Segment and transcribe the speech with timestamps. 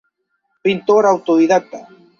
[0.63, 1.79] Pintor autodidacta.